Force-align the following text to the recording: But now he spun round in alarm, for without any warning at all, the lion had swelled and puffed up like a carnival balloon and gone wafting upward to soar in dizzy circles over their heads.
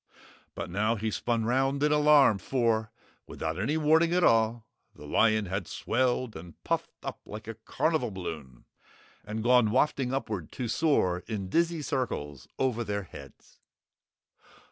But 0.55 0.71
now 0.71 0.95
he 0.95 1.11
spun 1.11 1.45
round 1.45 1.83
in 1.83 1.91
alarm, 1.91 2.39
for 2.39 2.89
without 3.27 3.59
any 3.59 3.77
warning 3.77 4.13
at 4.15 4.23
all, 4.23 4.65
the 4.95 5.05
lion 5.05 5.45
had 5.45 5.67
swelled 5.67 6.35
and 6.35 6.55
puffed 6.63 6.89
up 7.03 7.19
like 7.23 7.47
a 7.47 7.53
carnival 7.53 8.09
balloon 8.09 8.65
and 9.23 9.43
gone 9.43 9.69
wafting 9.69 10.11
upward 10.11 10.51
to 10.53 10.67
soar 10.67 11.19
in 11.27 11.49
dizzy 11.49 11.83
circles 11.83 12.47
over 12.57 12.83
their 12.83 13.03
heads. 13.03 13.59